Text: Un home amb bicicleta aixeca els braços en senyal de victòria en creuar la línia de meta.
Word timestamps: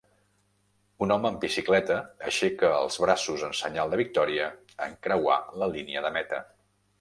Un 1.07 1.11
home 1.15 1.27
amb 1.29 1.43
bicicleta 1.43 1.97
aixeca 2.29 2.71
els 2.77 2.97
braços 3.03 3.43
en 3.49 3.53
senyal 3.59 3.93
de 3.93 4.01
victòria 4.01 4.49
en 4.87 4.97
creuar 5.05 5.39
la 5.63 5.69
línia 5.77 6.05
de 6.09 6.13
meta. 6.19 6.43